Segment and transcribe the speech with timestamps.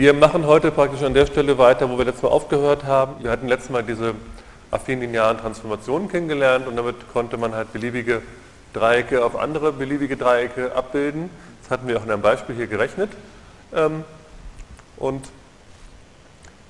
[0.00, 3.22] Wir machen heute praktisch an der Stelle weiter, wo wir letztes Mal aufgehört haben.
[3.22, 4.14] Wir hatten letztes Mal diese
[4.70, 8.22] affinen linearen Transformationen kennengelernt und damit konnte man halt beliebige
[8.72, 11.28] Dreiecke auf andere beliebige Dreiecke abbilden.
[11.60, 13.10] Das hatten wir auch in einem Beispiel hier gerechnet.
[13.74, 14.04] Ähm,
[14.96, 15.28] und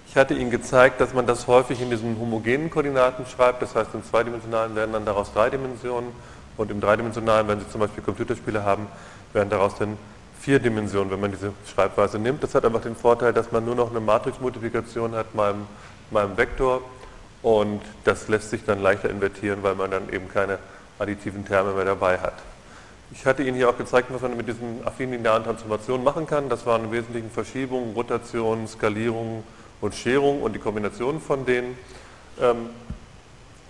[0.09, 3.63] ich hatte Ihnen gezeigt, dass man das häufig in diesen homogenen Koordinaten schreibt.
[3.63, 6.11] Das heißt, in zweidimensionalen werden dann daraus drei Dimensionen
[6.57, 8.89] und im dreidimensionalen, wenn Sie zum Beispiel Computerspiele haben,
[9.33, 9.99] werden daraus dann
[10.41, 12.43] vier Dimensionen, wenn man diese Schreibweise nimmt.
[12.43, 15.55] Das hat einfach den Vorteil, dass man nur noch eine Matrixmultiplikation hat mal
[16.13, 16.83] im Vektor
[17.43, 20.59] und das lässt sich dann leichter invertieren, weil man dann eben keine
[20.99, 22.35] additiven Terme mehr dabei hat.
[23.13, 26.49] Ich hatte Ihnen hier auch gezeigt, was man mit diesen affinen linearen Transformationen machen kann.
[26.49, 29.43] Das waren im Wesentlichen Verschiebungen, Rotationen, Skalierungen
[29.81, 31.77] und Scherungen und die Kombination von denen.
[32.41, 32.71] Ähm,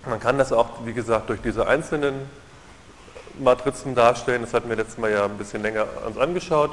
[0.05, 2.13] man kann das auch, wie gesagt, durch diese einzelnen
[3.39, 4.41] Matrizen darstellen.
[4.41, 6.71] Das hatten wir letztes Mal ja ein bisschen länger uns angeschaut.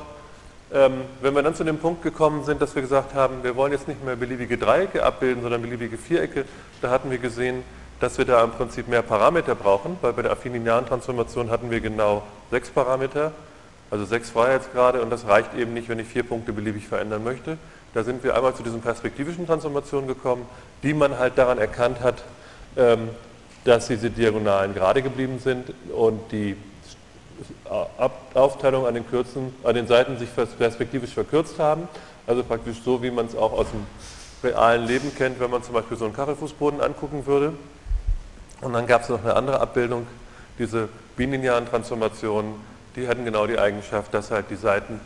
[0.73, 3.73] Ähm, wenn wir dann zu dem Punkt gekommen sind, dass wir gesagt haben, wir wollen
[3.73, 6.45] jetzt nicht mehr beliebige Dreiecke abbilden, sondern beliebige Vierecke,
[6.83, 7.63] da hatten wir gesehen,
[8.01, 11.81] dass wir da im Prinzip mehr Parameter brauchen, weil bei der affininearen Transformation hatten wir
[11.81, 13.33] genau sechs Parameter,
[13.91, 17.57] also sechs Freiheitsgrade und das reicht eben nicht, wenn ich vier Punkte beliebig verändern möchte.
[17.95, 20.47] Da sind wir einmal zu diesen perspektivischen Transformationen gekommen,
[20.83, 22.23] die man halt daran erkannt hat,
[22.77, 23.09] ähm,
[23.69, 26.57] dass diese Diagonalen gerade geblieben sind und die
[28.33, 31.87] Aufteilung an den, Kürzen, an den Seiten sich perspektivisch verkürzt haben.
[32.27, 33.85] Also praktisch so, wie man es auch aus dem
[34.43, 37.53] realen Leben kennt, wenn man zum Beispiel so einen Kachelfußboden angucken würde.
[38.63, 40.07] Und dann gab es noch eine andere Abbildung,
[40.59, 42.55] diese bilinearen Transformationen,
[42.97, 44.99] die hatten genau die Eigenschaft, dass halt die Seiten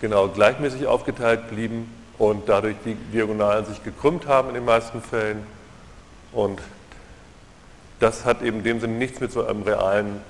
[0.00, 1.88] genau gleichmäßig aufgeteilt blieben
[2.18, 5.46] und dadurch die Diagonalen sich gekrümmt haben in den meisten Fällen.
[6.32, 6.58] Und
[8.00, 10.20] das hat eben in dem Sinne nichts mit so einem realen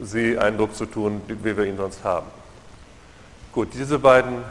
[0.00, 2.26] Seeeindruck zu tun, wie wir ihn sonst haben.
[3.52, 4.44] Gut, diese beiden,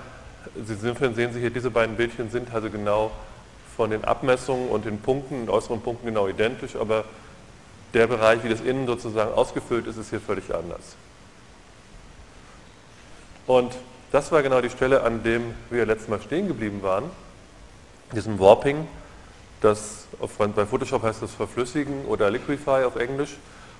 [0.66, 3.12] Sie sehen Sie hier, diese beiden Bildchen sind also genau
[3.76, 7.06] von den Abmessungen und den Punkten, den äußeren Punkten genau identisch, aber
[7.94, 10.96] der Bereich, wie das innen sozusagen ausgefüllt ist, ist hier völlig anders.
[13.48, 13.74] Und
[14.12, 17.06] das war genau die Stelle, an dem wir letztes Mal stehen geblieben waren,
[18.14, 18.88] diesem Warping.
[19.62, 20.08] Das
[20.56, 23.38] bei Photoshop heißt das Verflüssigen oder Liquify auf Englisch.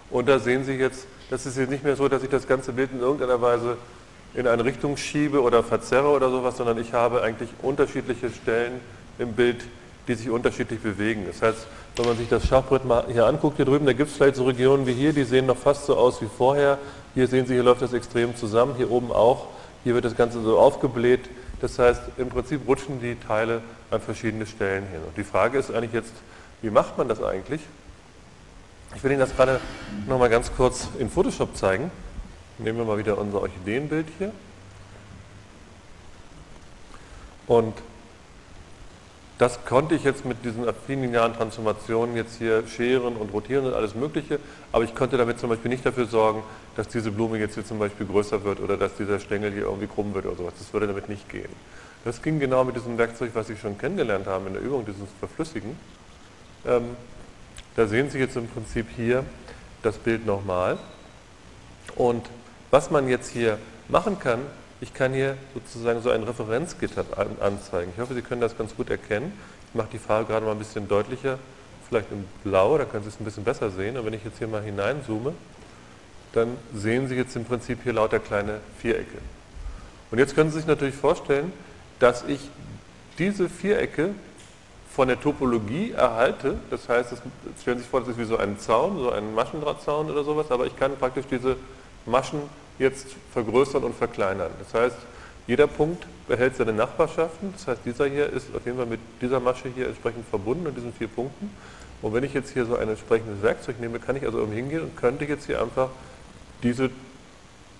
[0.10, 2.74] Und da sehen Sie jetzt, das ist jetzt nicht mehr so, dass ich das ganze
[2.74, 3.78] Bild in irgendeiner Weise
[4.34, 8.80] in eine Richtung schiebe oder verzerre oder sowas, sondern ich habe eigentlich unterschiedliche Stellen
[9.18, 9.64] im Bild,
[10.08, 11.26] die sich unterschiedlich bewegen.
[11.28, 14.18] Das heißt, wenn man sich das Schachbrett mal hier anguckt, hier drüben, da gibt es
[14.18, 16.78] vielleicht so Regionen wie hier, die sehen noch fast so aus wie vorher.
[17.14, 19.48] Hier sehen Sie, hier läuft das extrem zusammen, hier oben auch.
[19.84, 21.22] Hier wird das Ganze so aufgebläht.
[21.62, 23.62] Das heißt, im Prinzip rutschen die Teile
[23.92, 25.02] an verschiedene Stellen hin.
[25.06, 26.14] Und die Frage ist eigentlich jetzt,
[26.62, 27.62] wie macht man das eigentlich?
[28.96, 29.60] Ich will Ihnen das gerade
[30.08, 31.92] noch mal ganz kurz in Photoshop zeigen.
[32.58, 34.32] Nehmen wir mal wieder unser Orchideenbild hier.
[37.48, 37.74] Und
[39.40, 43.96] das konnte ich jetzt mit diesen affinen Transformationen jetzt hier scheren und rotieren und alles
[43.96, 44.38] Mögliche,
[44.74, 46.44] aber ich konnte damit zum Beispiel nicht dafür sorgen,
[46.76, 49.88] dass diese Blume jetzt hier zum Beispiel größer wird oder dass dieser Stängel hier irgendwie
[49.88, 50.54] krumm wird oder sowas.
[50.60, 51.50] Das würde damit nicht gehen.
[52.04, 55.08] Das ging genau mit diesem Werkzeug, was Sie schon kennengelernt haben in der Übung, dieses
[55.20, 55.78] Verflüssigen.
[56.68, 56.98] Ähm,
[57.78, 59.24] da sehen Sie jetzt im Prinzip hier
[59.84, 60.78] das Bild nochmal.
[61.96, 62.26] Und
[62.72, 63.58] was man jetzt hier
[63.88, 64.40] machen kann,
[64.82, 67.06] ich kann hier sozusagen so ein Referenzgitter
[67.42, 67.92] anzeigen.
[67.96, 69.34] Ich hoffe, Sie können das ganz gut erkennen.
[69.70, 71.38] Ich mache die Farbe gerade mal ein bisschen deutlicher,
[71.88, 73.98] vielleicht in Blau, da können Sie es ein bisschen besser sehen.
[73.98, 75.34] Und wenn ich jetzt hier mal hineinzoome,
[76.34, 79.18] dann sehen Sie jetzt im Prinzip hier lauter kleine Vierecke.
[80.12, 81.52] Und jetzt können Sie sich natürlich vorstellen,
[82.00, 82.50] dass ich
[83.18, 84.12] diese Vierecke
[84.96, 86.56] von der Topologie erhalte.
[86.70, 87.22] Das heißt, das
[87.62, 90.50] stellen Sie sich vor, das ist wie so ein Zaun, so ein Maschendrahtzaun oder sowas,
[90.52, 91.58] aber ich kann praktisch diese
[92.06, 92.42] Maschen
[92.80, 94.52] jetzt vergrößern und verkleinern.
[94.60, 94.98] Das heißt,
[95.48, 97.54] jeder Punkt behält seine Nachbarschaften.
[97.54, 100.76] Das heißt, dieser hier ist auf jeden Fall mit dieser Masche hier entsprechend verbunden und
[100.76, 101.52] diesen vier Punkten.
[102.02, 104.82] Und wenn ich jetzt hier so ein entsprechendes Werkzeug nehme, kann ich also irgendwie hingehen
[104.82, 105.90] und könnte jetzt hier einfach
[106.64, 106.90] diese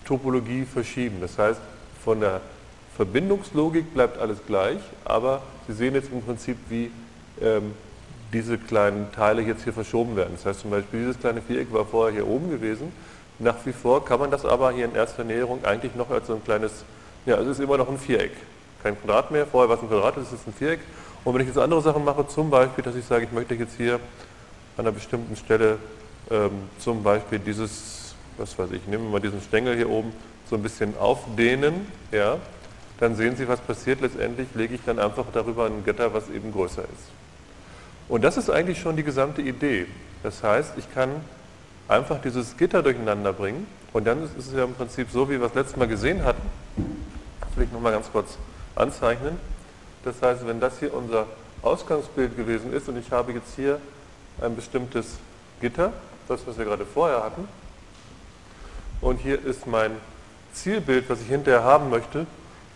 [0.04, 1.16] Topologie verschieben.
[1.20, 1.60] Das heißt,
[2.04, 2.40] von der
[2.96, 6.90] Verbindungslogik bleibt alles gleich, aber Sie sehen jetzt im Prinzip, wie
[7.40, 7.72] ähm,
[8.32, 10.32] diese kleinen Teile jetzt hier verschoben werden.
[10.34, 12.92] Das heißt zum Beispiel, dieses kleine Viereck war vorher hier oben gewesen
[13.40, 16.34] nach wie vor kann man das aber hier in erster Näherung eigentlich noch als so
[16.34, 16.84] ein kleines,
[17.26, 18.32] ja, es ist immer noch ein Viereck.
[18.82, 20.80] Kein Quadrat mehr, vorher war es ein Quadrat, es ist ein Viereck.
[21.24, 23.76] Und wenn ich jetzt andere Sachen mache, zum Beispiel, dass ich sage, ich möchte jetzt
[23.76, 24.00] hier an
[24.86, 25.78] einer bestimmten Stelle
[26.30, 30.12] ähm, zum Beispiel dieses, was weiß ich, nehmen wir mal diesen Stängel hier oben
[30.48, 32.38] so ein bisschen aufdehnen, ja,
[32.98, 34.02] dann sehen Sie, was passiert.
[34.02, 37.08] Letztendlich lege ich dann einfach darüber ein Gitter, was eben größer ist.
[38.08, 39.86] Und das ist eigentlich schon die gesamte Idee.
[40.22, 41.10] Das heißt, ich kann
[41.90, 43.66] einfach dieses Gitter durcheinander bringen.
[43.92, 46.42] Und dann ist es ja im Prinzip so, wie wir es letztes Mal gesehen hatten.
[47.40, 48.38] Das will ich nochmal ganz kurz
[48.76, 49.38] anzeichnen.
[50.04, 51.26] Das heißt, wenn das hier unser
[51.62, 53.80] Ausgangsbild gewesen ist und ich habe jetzt hier
[54.40, 55.18] ein bestimmtes
[55.60, 55.92] Gitter,
[56.28, 57.46] das, was wir gerade vorher hatten,
[59.00, 59.92] und hier ist mein
[60.52, 62.26] Zielbild, was ich hinterher haben möchte,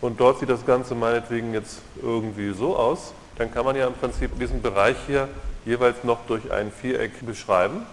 [0.00, 3.94] und dort sieht das Ganze meinetwegen jetzt irgendwie so aus, dann kann man ja im
[3.94, 5.28] Prinzip diesen Bereich hier
[5.64, 7.87] jeweils noch durch ein Viereck beschreiben.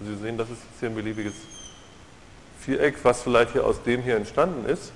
[0.00, 1.34] Sie sehen, das ist jetzt hier ein beliebiges
[2.60, 4.92] Viereck, was vielleicht hier aus dem hier entstanden ist.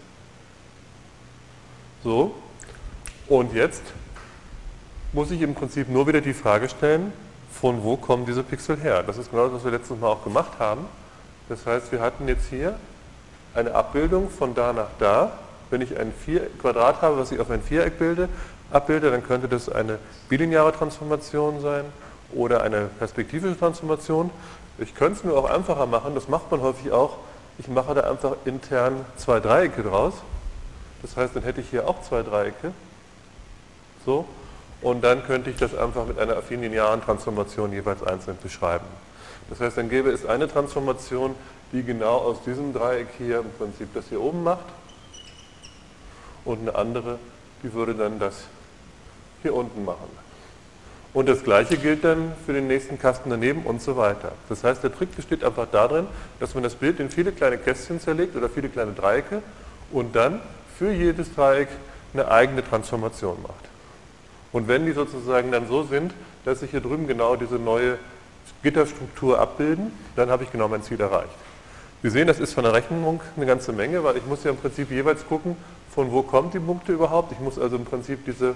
[2.05, 2.35] So,
[3.29, 3.83] und jetzt
[5.13, 7.13] muss ich im Prinzip nur wieder die Frage stellen,
[7.53, 9.03] von wo kommen diese Pixel her?
[9.03, 10.87] Das ist genau das, was wir letztes Mal auch gemacht haben.
[11.49, 12.79] Das heißt, wir hatten jetzt hier
[13.55, 15.33] eine Abbildung von da nach da.
[15.71, 16.13] Wenn ich ein
[16.61, 18.29] Quadrat habe, was ich auf ein Viereck bilde,
[18.71, 21.85] abbilde, dann könnte das eine bilineare Transformation sein
[22.35, 24.31] oder eine perspektivische Transformation.
[24.79, 27.19] Ich könnte es mir auch einfacher machen, das macht man häufig auch.
[27.59, 30.15] Ich mache da einfach intern zwei Dreiecke draus.
[31.03, 32.73] Das heißt, dann hätte ich hier auch zwei Dreiecke.
[34.05, 34.25] So.
[34.81, 38.87] Und dann könnte ich das einfach mit einer affinen linearen Transformation jeweils einzeln beschreiben.
[39.49, 41.35] Das heißt, dann gäbe es eine Transformation,
[41.73, 44.65] die genau aus diesem Dreieck hier im Prinzip das hier oben macht.
[46.45, 47.19] Und eine andere,
[47.63, 48.45] die würde dann das
[49.43, 50.22] hier unten machen.
[51.15, 54.33] Und das gleiche gilt dann für den nächsten Kasten daneben und so weiter.
[54.49, 56.07] Das heißt, der Trick besteht einfach darin,
[56.41, 59.43] dass man das Bild in viele kleine Kästchen zerlegt oder viele kleine Dreiecke
[59.91, 60.41] und dann
[60.79, 61.69] für jedes Dreieck
[62.15, 63.69] eine eigene Transformation macht.
[64.53, 66.13] Und wenn die sozusagen dann so sind,
[66.45, 67.99] dass sich hier drüben genau diese neue
[68.63, 71.31] Gitterstruktur abbilden, dann habe ich genau mein Ziel erreicht.
[72.03, 74.57] Sie sehen, das ist von der Rechnung eine ganze Menge, weil ich muss ja im
[74.57, 75.57] Prinzip jeweils gucken,
[75.95, 77.33] von wo kommen die Punkte überhaupt.
[77.33, 78.55] Ich muss also im Prinzip diese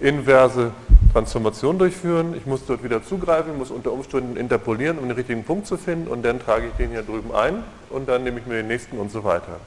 [0.00, 0.72] inverse
[1.12, 2.34] Transformation durchführen.
[2.36, 6.08] Ich muss dort wieder zugreifen, muss unter Umständen interpolieren, um den richtigen Punkt zu finden
[6.08, 8.98] und dann trage ich den hier drüben ein und dann nehme ich mir den nächsten
[8.98, 9.60] und so weiter.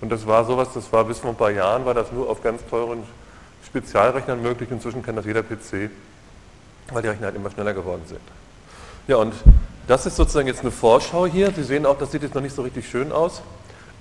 [0.00, 2.42] Und das war sowas, das war bis vor ein paar Jahren, war das nur auf
[2.42, 3.02] ganz teuren
[3.66, 4.70] Spezialrechnern möglich.
[4.70, 5.90] Inzwischen kann das jeder PC,
[6.90, 8.20] weil die Rechner halt immer schneller geworden sind.
[9.06, 9.34] Ja, und
[9.86, 11.50] das ist sozusagen jetzt eine Vorschau hier.
[11.50, 13.42] Sie sehen auch, das sieht jetzt noch nicht so richtig schön aus.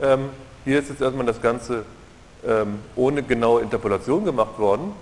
[0.01, 0.29] Ähm,
[0.63, 1.83] hier ist jetzt erstmal das Ganze
[2.47, 4.93] ähm, ohne genaue Interpolation gemacht worden.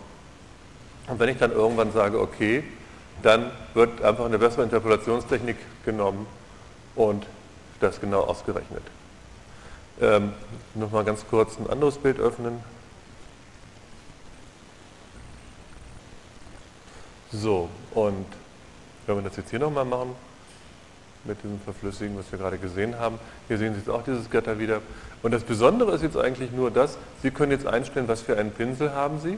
[1.08, 2.64] Und wenn ich dann irgendwann sage, okay,
[3.24, 6.28] dann wird einfach eine bessere Interpolationstechnik genommen
[6.96, 7.26] und
[7.80, 8.84] das genau ausgerechnet.
[10.00, 10.34] Ähm,
[10.76, 12.60] Nochmal ganz kurz ein anderes Bild öffnen.
[17.32, 18.26] So, und
[19.06, 20.16] wenn wir das jetzt hier nochmal machen,
[21.24, 24.60] mit diesem Verflüssigen, was wir gerade gesehen haben, hier sehen Sie jetzt auch dieses Gatter
[24.60, 24.82] wieder.
[25.24, 28.52] Und das Besondere ist jetzt eigentlich nur das, Sie können jetzt einstellen, was für einen
[28.52, 29.38] Pinsel haben Sie.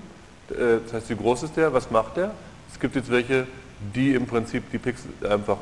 [0.51, 2.31] Äh, das heißt, wie groß ist der, was macht der?
[2.71, 3.47] Es gibt jetzt welche,
[3.95, 5.57] die im Prinzip die Pixel einfach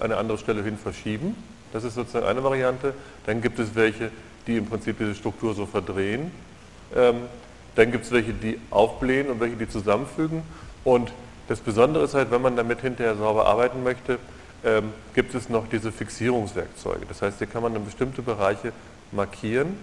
[0.00, 1.36] an eine andere Stelle hin verschieben.
[1.72, 2.94] Das ist sozusagen eine Variante.
[3.26, 4.10] Dann gibt es welche,
[4.46, 6.30] die im Prinzip diese Struktur so verdrehen.
[6.96, 7.16] Ähm,
[7.74, 10.42] dann gibt es welche, die aufblähen und welche, die zusammenfügen.
[10.84, 11.12] Und
[11.48, 14.18] das Besondere ist halt, wenn man damit hinterher sauber arbeiten möchte,
[14.64, 17.06] ähm, gibt es noch diese Fixierungswerkzeuge.
[17.06, 18.72] Das heißt, hier kann man dann bestimmte Bereiche
[19.12, 19.76] markieren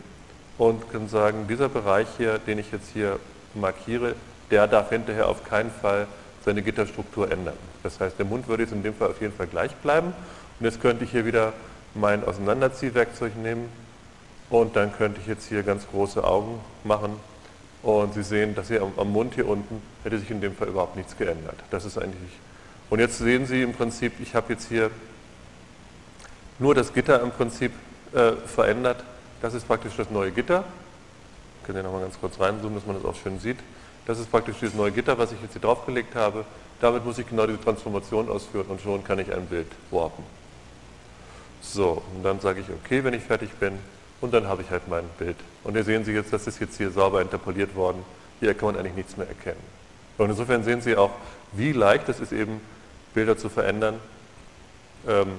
[0.57, 3.19] und kann sagen, dieser Bereich hier, den ich jetzt hier
[3.53, 4.15] markiere,
[4.51, 6.07] der darf hinterher auf keinen Fall
[6.43, 7.55] seine Gitterstruktur ändern.
[7.83, 10.13] Das heißt, der Mund würde jetzt in dem Fall auf jeden Fall gleich bleiben.
[10.59, 11.53] Und jetzt könnte ich hier wieder
[11.93, 13.69] mein Auseinanderziehwerkzeug nehmen
[14.49, 17.15] und dann könnte ich jetzt hier ganz große Augen machen
[17.81, 20.95] und Sie sehen, dass hier am Mund hier unten hätte sich in dem Fall überhaupt
[20.95, 21.55] nichts geändert.
[21.71, 22.31] Das ist eigentlich.
[22.89, 24.91] Und jetzt sehen Sie im Prinzip, ich habe jetzt hier
[26.59, 27.71] nur das Gitter im Prinzip
[28.13, 29.03] äh, verändert.
[29.41, 30.63] Das ist praktisch das neue Gitter.
[31.61, 33.57] Ich kann hier nochmal ganz kurz reinzoomen, dass man das auch schön sieht.
[34.05, 36.45] Das ist praktisch dieses neue Gitter, was ich jetzt hier draufgelegt habe.
[36.79, 40.23] Damit muss ich genau diese Transformation ausführen und schon kann ich ein Bild warpen.
[41.61, 43.79] So, und dann sage ich, okay, wenn ich fertig bin,
[44.21, 45.35] und dann habe ich halt mein Bild.
[45.63, 48.03] Und hier sehen Sie jetzt, das ist jetzt hier sauber interpoliert worden.
[48.39, 49.59] Hier kann man eigentlich nichts mehr erkennen.
[50.17, 51.11] Und insofern sehen Sie auch,
[51.51, 52.61] wie leicht es ist, eben
[53.13, 53.99] Bilder zu verändern,
[55.07, 55.33] ähm,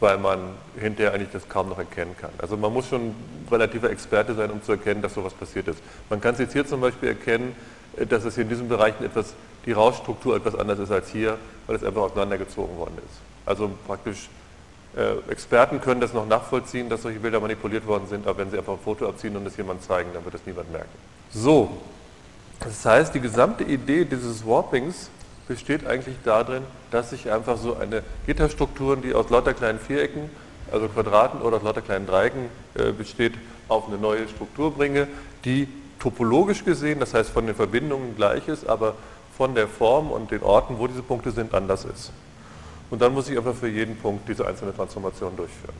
[0.00, 0.40] weil man
[0.78, 2.30] hinterher eigentlich das kaum noch erkennen kann.
[2.38, 3.14] Also man muss schon
[3.50, 5.78] relativer Experte sein, um zu erkennen, dass sowas passiert ist.
[6.10, 7.54] Man kann es jetzt hier zum Beispiel erkennen,
[7.96, 9.34] äh, dass es hier in diesen Bereichen etwas,
[9.66, 13.20] die Rauschstruktur etwas anders ist als hier, weil es einfach auseinandergezogen worden ist.
[13.46, 14.28] Also praktisch
[14.96, 18.58] äh, Experten können das noch nachvollziehen, dass solche Bilder manipuliert worden sind, aber wenn sie
[18.58, 20.88] einfach ein Foto abziehen und es jemand zeigen, dann wird es niemand merken.
[21.30, 21.78] So,
[22.60, 25.10] das heißt, die gesamte Idee dieses Warpings
[25.48, 30.30] besteht eigentlich darin, dass ich einfach so eine Gitterstruktur, die aus lauter kleinen Vierecken,
[30.72, 33.34] also Quadraten oder aus lauter kleinen Dreiecken äh, besteht,
[33.68, 35.06] auf eine neue Struktur bringe,
[35.44, 38.94] die topologisch gesehen, das heißt von den Verbindungen gleich ist, aber
[39.36, 42.12] von der Form und den Orten, wo diese Punkte sind, anders ist.
[42.90, 45.74] Und dann muss ich einfach für jeden Punkt diese einzelne Transformation durchführen.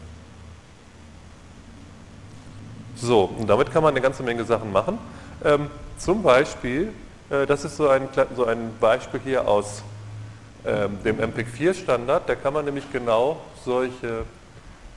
[2.97, 4.99] So, und damit kann man eine ganze Menge Sachen machen.
[5.45, 5.69] Ähm,
[5.99, 6.93] zum Beispiel,
[7.29, 9.83] das ist so ein, so ein Beispiel hier aus
[10.67, 14.25] ähm, dem MPEG-4-Standard, da kann man nämlich genau solche,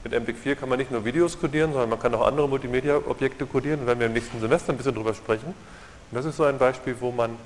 [0.04, 3.80] mit MPEG-4 kann man nicht nur Videos codieren, sondern man kann auch andere Multimedia-Objekte codieren,
[3.80, 5.48] da werden wir im nächsten Semester ein bisschen drüber sprechen.
[6.10, 7.36] Und das ist so ein Beispiel, wo man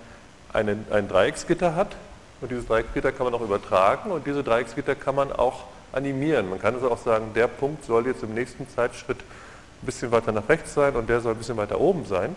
[0.53, 1.97] einen, ein Dreiecksgitter hat
[2.41, 6.51] und dieses Dreiecksgitter kann man auch übertragen und diese Dreiecksgitter kann man auch animieren.
[6.51, 10.33] Man kann also auch sagen, der Punkt soll jetzt im nächsten Zeitschritt ein bisschen weiter
[10.33, 12.35] nach rechts sein und der soll ein bisschen weiter oben sein.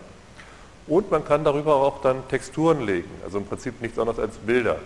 [0.86, 4.78] Und man kann darüber auch dann Texturen legen, also im Prinzip nichts anderes als Bilder.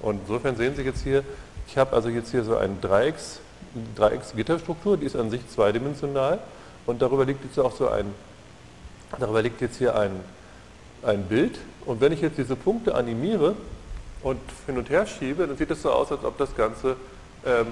[0.00, 1.22] Und insofern sehen Sie jetzt hier,
[1.68, 3.40] ich habe also jetzt hier so eine Dreiecks,
[3.94, 6.40] Dreiecksgitterstruktur, die ist an sich zweidimensional
[6.86, 8.06] und darüber liegt jetzt auch so ein,
[9.18, 10.12] darüber liegt jetzt hier ein,
[11.02, 13.54] ein Bild und wenn ich jetzt diese Punkte animiere
[14.22, 16.96] und hin und her schiebe, dann sieht es so aus, als ob das Ganze
[17.44, 17.66] ähm,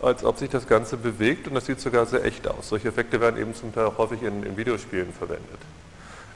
[0.00, 2.68] als ob sich das Ganze bewegt und das sieht sogar sehr echt aus.
[2.68, 5.58] Solche Effekte werden eben zum Teil auch häufig in, in Videospielen verwendet.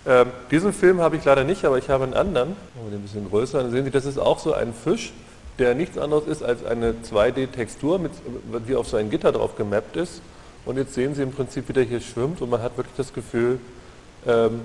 [0.04, 3.02] Ähm, diesen Film habe ich leider nicht, aber ich habe einen anderen, machen wir ein
[3.02, 5.12] bisschen größer, dann sehen Sie, das ist auch so ein Fisch,
[5.58, 8.00] der nichts anderes ist als eine 2D-Textur,
[8.66, 10.22] die auf so ein Gitter drauf gemappt ist.
[10.64, 13.12] Und jetzt sehen Sie im Prinzip, wie der hier schwimmt und man hat wirklich das
[13.12, 13.60] Gefühl,
[14.26, 14.62] ähm,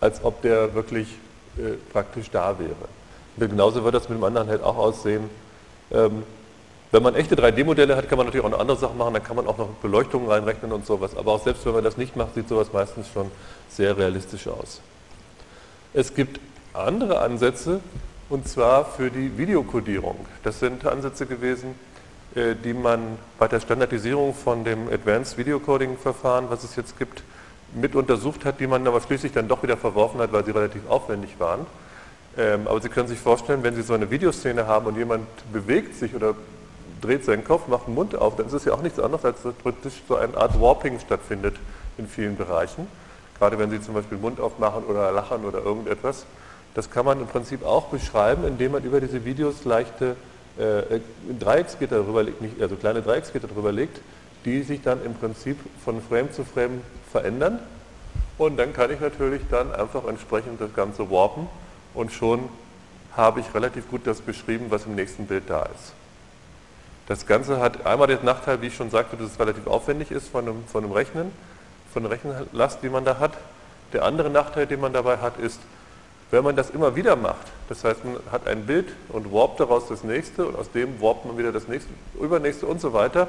[0.00, 1.08] als ob der wirklich
[1.56, 2.74] äh, praktisch da wäre.
[3.36, 5.30] Und genauso wird das mit dem anderen halt auch aussehen.
[5.90, 6.22] Ähm,
[6.92, 9.36] wenn man echte 3D-Modelle hat, kann man natürlich auch noch andere Sachen machen, dann kann
[9.36, 11.16] man auch noch Beleuchtungen reinrechnen und sowas.
[11.16, 13.30] Aber auch selbst wenn man das nicht macht, sieht sowas meistens schon
[13.68, 14.80] sehr realistisch aus.
[15.92, 16.40] Es gibt
[16.74, 17.80] andere Ansätze,
[18.28, 20.16] und zwar für die Videokodierung.
[20.42, 21.74] Das sind Ansätze gewesen,
[22.34, 26.98] äh, die man bei der Standardisierung von dem Advanced Video Coding Verfahren, was es jetzt
[26.98, 27.22] gibt,
[27.74, 30.82] mit untersucht hat, die man aber schließlich dann doch wieder verworfen hat, weil sie relativ
[30.88, 31.66] aufwendig waren.
[32.38, 35.94] Ähm, aber Sie können sich vorstellen, wenn Sie so eine Videoszene haben und jemand bewegt
[35.94, 36.34] sich oder
[37.00, 39.42] dreht seinen Kopf, macht den Mund auf, dann ist es ja auch nichts anderes, als
[39.42, 41.56] dass praktisch so eine Art Warping stattfindet
[41.98, 42.86] in vielen Bereichen.
[43.38, 46.24] Gerade wenn Sie zum Beispiel Mund aufmachen oder lachen oder irgendetwas.
[46.74, 50.16] Das kann man im Prinzip auch beschreiben, indem man über diese Videos leichte
[50.58, 51.00] äh,
[51.38, 54.00] Dreiecksgitter drüber legt, nicht, also kleine Dreiecksgitter drüber legt,
[54.44, 57.58] die sich dann im Prinzip von Frame zu Frame verändern.
[58.38, 61.48] Und dann kann ich natürlich dann einfach entsprechend das Ganze warpen
[61.94, 62.48] und schon
[63.16, 65.94] habe ich relativ gut das beschrieben, was im nächsten Bild da ist.
[67.08, 70.28] Das Ganze hat einmal den Nachteil, wie ich schon sagte, dass es relativ aufwendig ist
[70.28, 71.30] von einem, von einem Rechnen,
[71.92, 73.32] von der Rechenlast, die man da hat.
[73.92, 75.60] Der andere Nachteil, den man dabei hat, ist,
[76.32, 79.86] wenn man das immer wieder macht, das heißt, man hat ein Bild und warpt daraus
[79.86, 83.28] das nächste und aus dem warpt man wieder das nächste, übernächste und so weiter,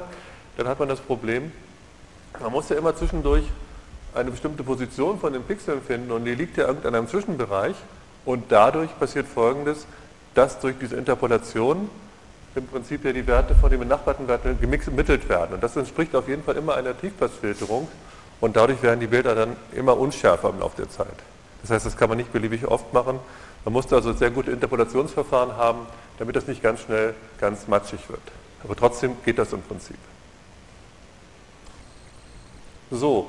[0.56, 1.52] dann hat man das Problem,
[2.40, 3.44] man muss ja immer zwischendurch
[4.14, 7.76] eine bestimmte Position von den Pixeln finden und die liegt ja in einem Zwischenbereich
[8.24, 9.86] und dadurch passiert folgendes,
[10.34, 11.88] dass durch diese Interpolation
[12.58, 15.54] im Prinzip ja die Werte von den benachbarten Werten gemittelt werden.
[15.54, 17.88] Und das entspricht auf jeden Fall immer einer Tiefpassfilterung
[18.40, 21.06] und dadurch werden die Bilder dann immer unschärfer im Laufe der Zeit.
[21.62, 23.18] Das heißt, das kann man nicht beliebig oft machen.
[23.64, 25.86] Man muss also sehr gute Interpolationsverfahren haben,
[26.18, 28.20] damit das nicht ganz schnell ganz matschig wird.
[28.62, 29.98] Aber trotzdem geht das im Prinzip.
[32.90, 33.28] So,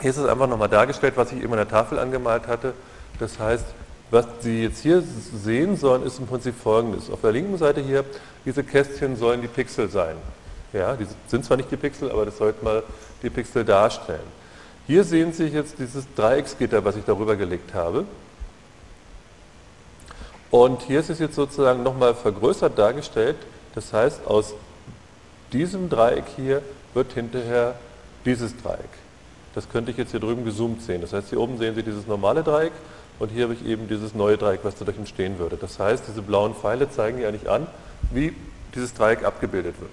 [0.00, 2.74] hier ist es einfach nochmal dargestellt, was ich eben an der Tafel angemalt hatte.
[3.18, 3.66] Das heißt,
[4.10, 7.10] was Sie jetzt hier sehen sollen, ist im Prinzip folgendes.
[7.10, 8.04] Auf der linken Seite hier,
[8.44, 10.16] diese Kästchen sollen die Pixel sein.
[10.72, 12.82] Ja, die sind zwar nicht die Pixel, aber das sollten mal
[13.22, 14.40] die Pixel darstellen.
[14.86, 18.04] Hier sehen Sie jetzt dieses Dreiecksgitter, was ich darüber gelegt habe.
[20.50, 23.36] Und hier ist es jetzt sozusagen nochmal vergrößert dargestellt.
[23.74, 24.54] Das heißt, aus
[25.52, 26.62] diesem Dreieck hier
[26.94, 27.76] wird hinterher
[28.24, 28.90] dieses Dreieck.
[29.54, 31.00] Das könnte ich jetzt hier drüben gezoomt sehen.
[31.00, 32.72] Das heißt, hier oben sehen Sie dieses normale Dreieck
[33.20, 35.56] und hier habe ich eben dieses neue Dreieck, was dadurch entstehen würde.
[35.56, 37.66] Das heißt, diese blauen Pfeile zeigen ja nicht an,
[38.10, 38.34] wie
[38.74, 39.92] dieses Dreieck abgebildet wird.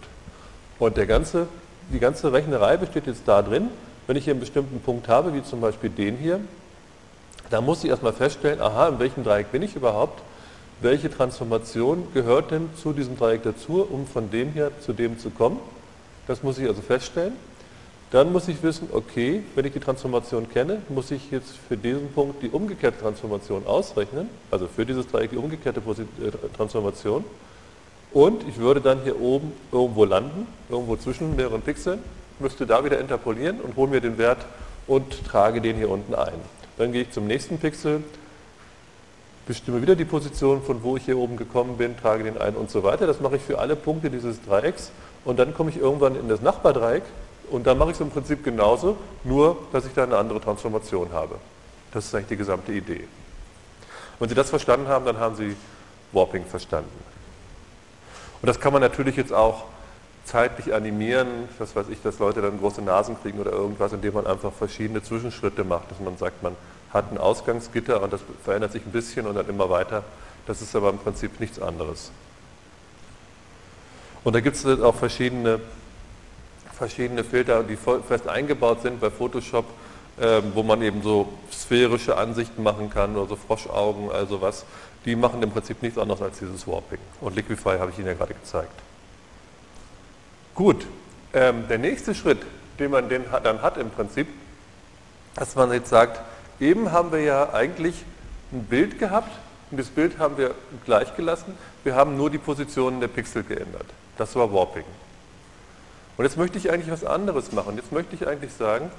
[0.79, 1.47] Und der ganze,
[1.91, 3.67] die ganze Rechnerei besteht jetzt da drin,
[4.07, 6.39] wenn ich hier einen bestimmten Punkt habe, wie zum Beispiel den hier,
[7.49, 10.21] da muss ich erstmal feststellen, aha, in welchem Dreieck bin ich überhaupt,
[10.79, 15.31] welche Transformation gehört denn zu diesem Dreieck dazu, um von dem hier zu dem zu
[15.31, 15.59] kommen.
[16.27, 17.33] Das muss ich also feststellen.
[18.11, 22.09] Dann muss ich wissen, okay, wenn ich die Transformation kenne, muss ich jetzt für diesen
[22.13, 27.25] Punkt die umgekehrte Transformation ausrechnen, also für dieses Dreieck die umgekehrte äh, Transformation.
[28.13, 31.99] Und ich würde dann hier oben irgendwo landen, irgendwo zwischen mehreren Pixeln,
[32.39, 34.45] müsste da wieder interpolieren und hole mir den Wert
[34.87, 36.39] und trage den hier unten ein.
[36.77, 38.03] Dann gehe ich zum nächsten Pixel,
[39.47, 42.71] bestimme wieder die Position, von wo ich hier oben gekommen bin, trage den ein und
[42.71, 43.05] so weiter.
[43.05, 44.91] Das mache ich für alle Punkte dieses Dreiecks
[45.25, 47.03] und dann komme ich irgendwann in das Nachbardreieck
[47.51, 51.11] und dann mache ich es im Prinzip genauso, nur dass ich da eine andere Transformation
[51.11, 51.35] habe.
[51.91, 53.07] Das ist eigentlich die gesamte Idee.
[54.19, 55.55] Wenn Sie das verstanden haben, dann haben Sie
[56.11, 56.89] Warping verstanden.
[58.41, 59.65] Und das kann man natürlich jetzt auch
[60.25, 61.27] zeitlich animieren,
[61.57, 65.01] was weiß ich, dass Leute dann große Nasen kriegen oder irgendwas, indem man einfach verschiedene
[65.01, 66.55] Zwischenschritte macht, dass man sagt, man
[66.91, 70.03] hat ein Ausgangsgitter und das verändert sich ein bisschen und dann immer weiter.
[70.45, 72.11] Das ist aber im Prinzip nichts anderes.
[74.23, 75.59] Und da gibt es auch verschiedene,
[76.77, 79.65] verschiedene Filter, die fest eingebaut sind bei Photoshop,
[80.19, 84.65] äh, wo man eben so sphärische Ansichten machen kann oder so Froschaugen, also was.
[85.05, 86.99] Die machen im Prinzip nichts anderes als dieses Warping.
[87.21, 88.71] Und Liquify habe ich Ihnen ja gerade gezeigt.
[90.53, 90.87] Gut,
[91.33, 92.39] ähm, der nächste Schritt,
[92.79, 94.27] den man den dann hat im Prinzip,
[95.35, 96.19] dass man jetzt sagt,
[96.59, 98.03] eben haben wir ja eigentlich
[98.51, 99.31] ein Bild gehabt
[99.69, 100.55] und das Bild haben wir
[100.85, 101.53] gleich gelassen.
[101.83, 103.85] Wir haben nur die Positionen der Pixel geändert.
[104.17, 104.83] Das war Warping.
[106.17, 107.75] Und jetzt möchte ich eigentlich was anderes machen.
[107.77, 108.91] Jetzt möchte ich eigentlich sagen,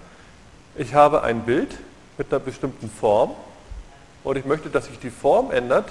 [0.76, 1.76] ich habe ein Bild
[2.16, 3.32] mit einer bestimmten Form
[4.22, 5.90] und ich möchte, dass sich die Form ändert,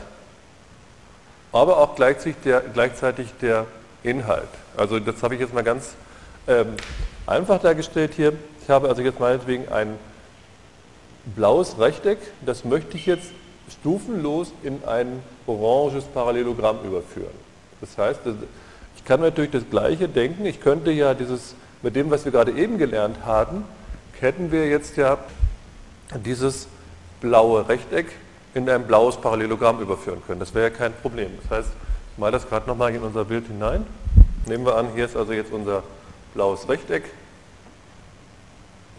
[1.51, 3.65] aber auch gleichzeitig der, gleichzeitig der
[4.03, 4.47] Inhalt.
[4.77, 5.95] Also das habe ich jetzt mal ganz
[6.47, 6.75] ähm,
[7.25, 8.33] einfach dargestellt hier.
[8.61, 9.97] Ich habe also jetzt meinetwegen ein
[11.35, 13.31] blaues Rechteck, das möchte ich jetzt
[13.69, 17.33] stufenlos in ein oranges Parallelogramm überführen.
[17.81, 18.21] Das heißt,
[19.07, 20.45] kann natürlich das Gleiche denken.
[20.45, 23.63] Ich könnte ja dieses, mit dem, was wir gerade eben gelernt haben,
[24.19, 25.17] hätten wir jetzt ja
[26.25, 26.67] dieses
[27.21, 28.07] blaue Rechteck
[28.53, 30.41] in ein blaues Parallelogramm überführen können.
[30.41, 31.31] Das wäre ja kein Problem.
[31.41, 31.69] Das heißt,
[32.11, 33.85] ich male das gerade nochmal in unser Bild hinein.
[34.45, 35.83] Nehmen wir an, hier ist also jetzt unser
[36.33, 37.05] blaues Rechteck.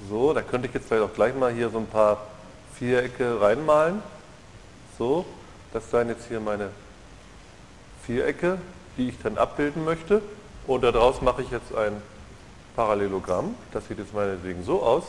[0.09, 2.27] So, da könnte ich jetzt vielleicht auch gleich mal hier so ein paar
[2.79, 4.03] Vierecke reinmalen.
[4.97, 5.27] So,
[5.75, 6.71] das seien jetzt hier meine
[8.07, 8.59] Vierecke,
[8.99, 10.21] die ich dann abbilden möchte.
[10.67, 12.03] Und daraus mache ich jetzt ein
[12.77, 13.55] Parallelogramm.
[13.73, 15.05] Das sieht jetzt meinetwegen so aus.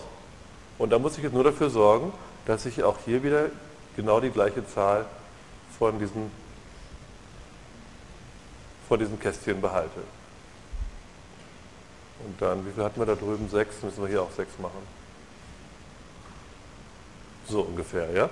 [0.77, 2.13] Und da muss ich jetzt nur dafür sorgen,
[2.45, 3.47] dass ich auch hier wieder
[3.95, 5.05] genau die gleiche Zahl
[5.77, 6.31] von diesen,
[8.87, 9.99] von diesen Kästchen behalte.
[12.25, 13.49] Und dann, wie viel hatten wir da drüben?
[13.49, 14.81] Sechs, müssen wir hier auch sechs machen.
[17.47, 18.29] So ungefähr, ja?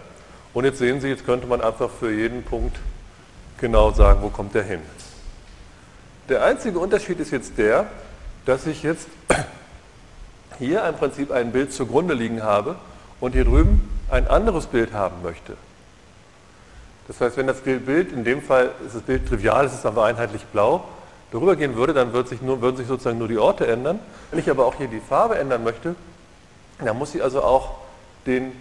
[0.53, 2.77] Und jetzt sehen Sie, jetzt könnte man einfach für jeden Punkt
[3.57, 4.81] genau sagen, wo kommt der hin.
[6.29, 7.87] Der einzige Unterschied ist jetzt der,
[8.45, 9.07] dass ich jetzt
[10.59, 12.75] hier im Prinzip ein Bild zugrunde liegen habe
[13.21, 15.55] und hier drüben ein anderes Bild haben möchte.
[17.07, 20.03] Das heißt, wenn das Bild, in dem Fall ist das Bild trivial, es ist aber
[20.03, 20.83] einheitlich blau,
[21.31, 23.99] darüber gehen würde, dann würden sich, nur, würden sich sozusagen nur die Orte ändern.
[24.29, 25.95] Wenn ich aber auch hier die Farbe ändern möchte,
[26.83, 27.75] dann muss ich also auch
[28.25, 28.51] den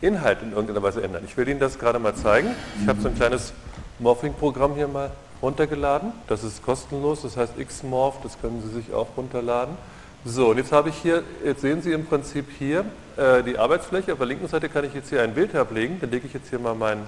[0.00, 1.24] Inhalt in irgendeiner Weise ändern.
[1.26, 2.54] Ich will Ihnen das gerade mal zeigen.
[2.80, 3.52] Ich habe so ein kleines
[3.98, 5.10] Morphing-Programm hier mal
[5.42, 6.12] runtergeladen.
[6.26, 9.76] Das ist kostenlos, das heißt Xmorph, das können Sie sich auch runterladen.
[10.24, 12.84] So, und jetzt habe ich hier, jetzt sehen Sie im Prinzip hier
[13.16, 14.12] äh, die Arbeitsfläche.
[14.12, 15.98] Auf der linken Seite kann ich jetzt hier ein Bild ablegen.
[16.00, 17.06] Dann lege ich jetzt hier mal mein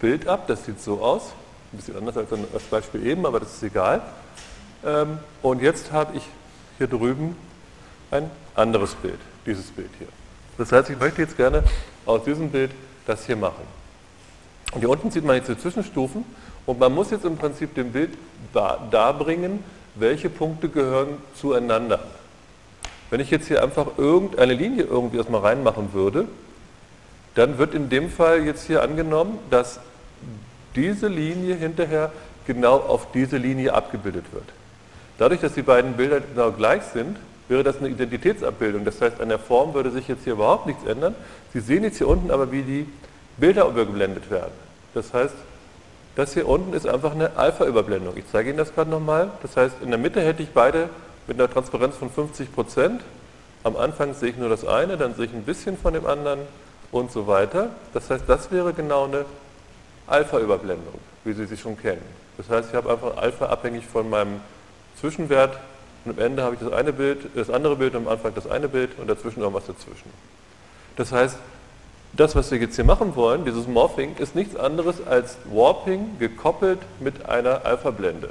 [0.00, 0.46] Bild ab.
[0.46, 1.32] Das sieht so aus.
[1.72, 4.00] Ein bisschen anders als das Beispiel eben, aber das ist egal.
[4.84, 6.22] Ähm, und jetzt habe ich
[6.78, 7.36] hier drüben
[8.10, 10.08] ein anderes Bild, dieses Bild hier.
[10.56, 11.62] Das heißt, ich möchte jetzt gerne
[12.06, 12.70] aus diesem Bild
[13.06, 13.64] das hier machen.
[14.72, 16.24] Und hier unten sieht man jetzt die Zwischenstufen
[16.68, 18.10] und man muss jetzt im Prinzip dem Bild
[18.52, 21.98] darbringen, welche Punkte gehören zueinander.
[23.08, 26.28] Wenn ich jetzt hier einfach irgendeine Linie irgendwie erstmal reinmachen würde,
[27.36, 29.80] dann wird in dem Fall jetzt hier angenommen, dass
[30.76, 32.12] diese Linie hinterher
[32.46, 34.44] genau auf diese Linie abgebildet wird.
[35.16, 37.16] Dadurch, dass die beiden Bilder genau gleich sind,
[37.48, 38.84] wäre das eine Identitätsabbildung.
[38.84, 41.14] Das heißt, an der Form würde sich jetzt hier überhaupt nichts ändern.
[41.54, 42.86] Sie sehen jetzt hier unten aber, wie die
[43.38, 44.52] Bilder überblendet werden.
[44.92, 45.34] Das heißt,
[46.18, 48.16] das hier unten ist einfach eine Alpha-Überblendung.
[48.16, 49.30] Ich zeige Ihnen das gerade nochmal.
[49.40, 50.90] Das heißt, in der Mitte hätte ich beide
[51.28, 53.02] mit einer Transparenz von 50 Prozent.
[53.62, 56.40] Am Anfang sehe ich nur das eine, dann sehe ich ein bisschen von dem anderen
[56.90, 57.70] und so weiter.
[57.94, 59.26] Das heißt, das wäre genau eine
[60.08, 62.02] Alpha-Überblendung, wie Sie sie schon kennen.
[62.36, 64.40] Das heißt, ich habe einfach Alpha abhängig von meinem
[64.98, 65.56] Zwischenwert
[66.04, 68.50] und am Ende habe ich das eine Bild, das andere Bild und am Anfang das
[68.50, 70.10] eine Bild und dazwischen irgendwas dazwischen.
[70.96, 71.38] Das heißt,
[72.12, 76.80] das, was wir jetzt hier machen wollen, dieses Morphing, ist nichts anderes als Warping gekoppelt
[77.00, 78.30] mit einer Alpha-Blende.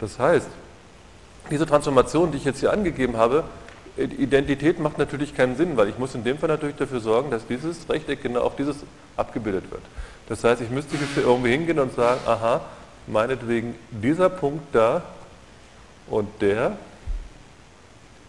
[0.00, 0.48] Das heißt,
[1.50, 3.44] diese Transformation, die ich jetzt hier angegeben habe,
[3.96, 7.46] Identität macht natürlich keinen Sinn, weil ich muss in dem Fall natürlich dafür sorgen, dass
[7.46, 8.76] dieses Rechteck genau auf dieses
[9.16, 9.82] abgebildet wird.
[10.28, 12.62] Das heißt, ich müsste jetzt hier irgendwie hingehen und sagen, aha,
[13.06, 15.02] meinetwegen dieser Punkt da
[16.08, 16.76] und der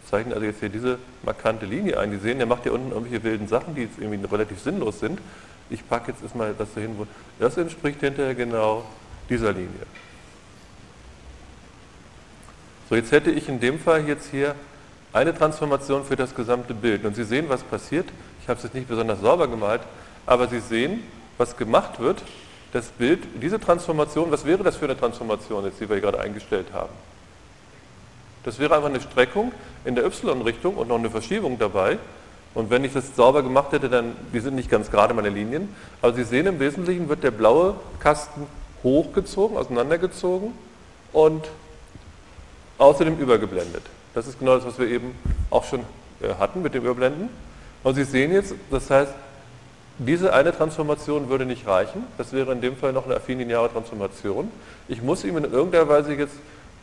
[0.10, 2.12] zeichnet also jetzt hier diese markante Linie ein.
[2.12, 5.20] Die sehen, der macht hier unten irgendwelche wilden Sachen, die jetzt irgendwie relativ sinnlos sind.
[5.70, 7.08] Ich packe jetzt erstmal das dahin, wo
[7.40, 8.86] das entspricht hinterher genau
[9.30, 9.70] dieser Linie.
[12.90, 14.56] So, jetzt hätte ich in dem Fall jetzt hier
[15.12, 17.04] eine Transformation für das gesamte Bild.
[17.04, 18.08] Und Sie sehen, was passiert.
[18.42, 19.82] Ich habe es jetzt nicht besonders sauber gemalt,
[20.26, 21.04] aber Sie sehen,
[21.38, 22.22] was gemacht wird.
[22.74, 26.68] Das Bild, diese Transformation, was wäre das für eine Transformation jetzt, die wir gerade eingestellt
[26.74, 26.90] haben?
[28.46, 29.52] Das wäre einfach eine Streckung
[29.84, 31.98] in der y-Richtung und noch eine Verschiebung dabei.
[32.54, 35.68] Und wenn ich das sauber gemacht hätte, dann, die sind nicht ganz gerade meine Linien,
[36.02, 38.48] aber Sie sehen im Wesentlichen wird der blaue Kasten
[38.82, 40.54] hochgezogen, auseinandergezogen
[41.12, 41.46] und
[42.78, 43.84] außerdem übergeblendet.
[44.14, 45.16] Das ist genau das, was wir eben
[45.50, 45.82] auch schon
[46.22, 47.30] äh, hatten mit dem Überblenden.
[47.84, 49.14] Und Sie sehen jetzt, das heißt,
[49.98, 52.04] diese eine Transformation würde nicht reichen.
[52.18, 54.52] Das wäre in dem Fall noch eine affin-lineare Transformation.
[54.88, 56.36] Ich muss ihm in irgendeiner Weise jetzt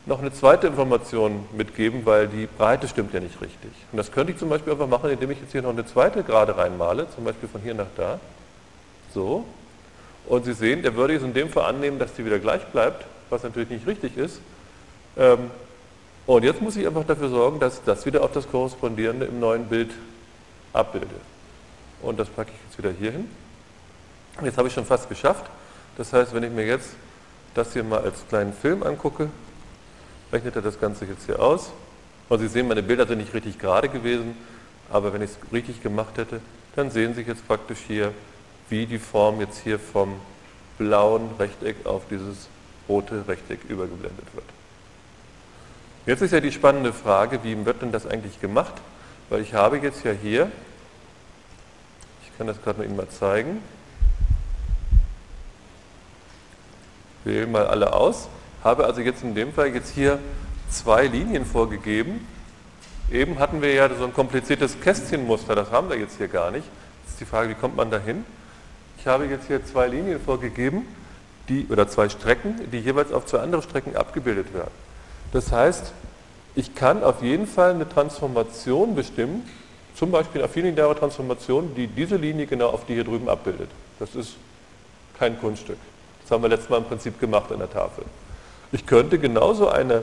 [0.04, 3.70] noch eine zweite Information mitgeben, weil die Breite stimmt ja nicht richtig.
[3.92, 6.24] Und das könnte ich zum Beispiel einfach machen, indem ich jetzt hier noch eine zweite
[6.24, 8.18] Gerade reinmale, zum Beispiel von hier nach da.
[9.14, 9.44] So.
[10.26, 13.04] Und Sie sehen, er würde jetzt in dem Fall annehmen, dass die wieder gleich bleibt,
[13.30, 14.40] was natürlich nicht richtig ist.
[15.16, 15.50] Ähm,
[16.26, 19.66] und jetzt muss ich einfach dafür sorgen, dass das wieder auf das korrespondierende im neuen
[19.66, 19.90] Bild
[20.72, 21.14] abbilde.
[22.00, 23.28] Und das packe ich jetzt wieder hier hin.
[24.42, 25.46] Jetzt habe ich schon fast geschafft.
[25.96, 26.90] Das heißt, wenn ich mir jetzt
[27.54, 29.28] das hier mal als kleinen Film angucke,
[30.32, 31.70] rechnet er das Ganze jetzt hier aus.
[32.28, 34.36] Und Sie sehen, meine Bilder sind nicht richtig gerade gewesen,
[34.90, 36.40] aber wenn ich es richtig gemacht hätte,
[36.74, 38.12] dann sehen Sie jetzt praktisch hier,
[38.68, 40.14] wie die Form jetzt hier vom
[40.78, 42.48] blauen Rechteck auf dieses
[42.88, 44.46] rote Rechteck übergeblendet wird.
[46.06, 48.74] Jetzt ist ja die spannende Frage, wie wird denn das eigentlich gemacht?
[49.28, 50.50] Weil ich habe jetzt ja hier,
[52.24, 53.62] ich kann das gerade Ihnen mal zeigen,
[57.24, 58.28] wähle mal alle aus,
[58.64, 60.18] habe also jetzt in dem Fall jetzt hier
[60.70, 62.26] zwei Linien vorgegeben.
[63.10, 66.66] Eben hatten wir ja so ein kompliziertes Kästchenmuster, das haben wir jetzt hier gar nicht.
[67.02, 68.24] Jetzt ist die Frage, wie kommt man da hin?
[68.98, 70.86] Ich habe jetzt hier zwei Linien vorgegeben,
[71.48, 74.70] die, oder zwei Strecken, die jeweils auf zwei andere Strecken abgebildet werden.
[75.32, 75.92] Das heißt,
[76.54, 79.42] ich kann auf jeden Fall eine Transformation bestimmen,
[79.94, 83.68] zum Beispiel eine affinitäre Transformation, die diese Linie genau auf die hier drüben abbildet.
[83.98, 84.36] Das ist
[85.18, 85.78] kein Kunststück.
[86.22, 88.04] Das haben wir letztes Mal im Prinzip gemacht an der Tafel.
[88.72, 90.02] Ich könnte genauso eine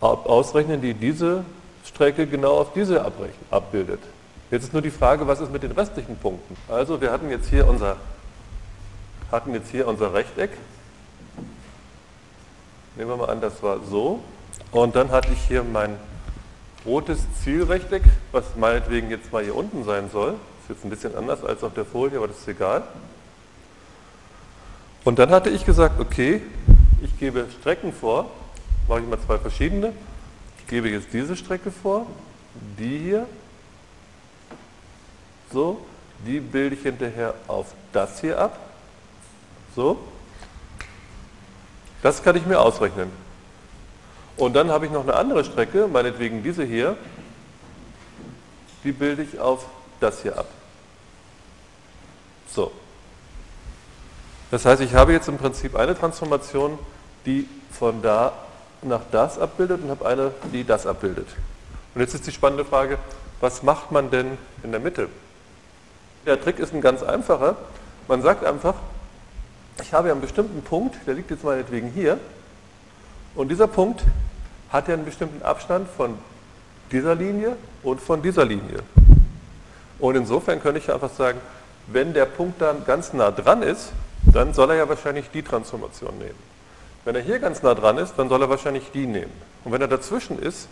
[0.00, 1.44] ausrechnen, die diese
[1.84, 3.04] Strecke genau auf diese
[3.50, 4.00] abbildet.
[4.50, 6.56] Jetzt ist nur die Frage, was ist mit den restlichen Punkten?
[6.68, 7.96] Also wir hatten jetzt hier unser,
[9.32, 10.50] hatten jetzt hier unser Rechteck.
[12.96, 14.20] Nehmen wir mal an, das war so.
[14.70, 15.96] Und dann hatte ich hier mein
[16.84, 20.34] rotes Zielrechteck, was meinetwegen jetzt mal hier unten sein soll.
[20.62, 22.82] Ist jetzt ein bisschen anders als auf der Folie, aber das ist egal.
[25.04, 26.42] Und dann hatte ich gesagt, okay,
[27.02, 28.30] ich gebe Strecken vor,
[28.88, 29.92] mache ich mal zwei verschiedene.
[30.58, 32.06] Ich gebe jetzt diese Strecke vor,
[32.78, 33.26] die hier,
[35.52, 35.84] so,
[36.26, 38.58] die bilde ich hinterher auf das hier ab,
[39.74, 39.98] so.
[42.02, 43.10] Das kann ich mir ausrechnen.
[44.36, 46.96] Und dann habe ich noch eine andere Strecke, meinetwegen diese hier,
[48.84, 49.66] die bilde ich auf
[50.00, 50.48] das hier ab.
[52.48, 52.70] So.
[54.50, 56.78] Das heißt, ich habe jetzt im Prinzip eine Transformation,
[57.26, 58.32] die von da
[58.82, 61.26] nach das abbildet und habe eine, die das abbildet.
[61.94, 62.98] Und jetzt ist die spannende Frage,
[63.40, 65.08] was macht man denn in der Mitte?
[66.26, 67.56] Der Trick ist ein ganz einfacher.
[68.06, 68.74] Man sagt einfach,
[69.82, 72.18] ich habe ja einen bestimmten Punkt, der liegt jetzt meinetwegen hier,
[73.34, 74.02] und dieser Punkt
[74.70, 76.18] hat ja einen bestimmten Abstand von
[76.90, 78.80] dieser Linie und von dieser Linie.
[79.98, 81.38] Und insofern könnte ich einfach sagen,
[81.86, 83.92] wenn der Punkt dann ganz nah dran ist,
[84.32, 86.38] dann soll er ja wahrscheinlich die Transformation nehmen.
[87.04, 89.32] Wenn er hier ganz nah dran ist, dann soll er wahrscheinlich die nehmen.
[89.64, 90.68] Und wenn er dazwischen ist,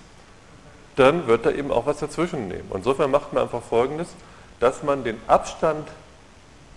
[0.97, 2.67] dann wird er eben auch was dazwischen nehmen.
[2.71, 4.09] Und insofern macht man einfach Folgendes,
[4.61, 5.89] dass man den Abstand